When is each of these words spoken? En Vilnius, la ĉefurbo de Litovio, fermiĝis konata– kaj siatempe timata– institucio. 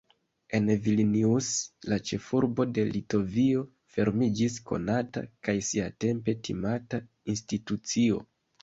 En 0.59 0.69
Vilnius, 0.85 1.49
la 1.93 1.99
ĉefurbo 2.11 2.67
de 2.79 2.85
Litovio, 2.95 3.63
fermiĝis 3.97 4.59
konata– 4.73 5.27
kaj 5.49 5.57
siatempe 5.71 6.37
timata– 6.51 7.07
institucio. 7.37 8.23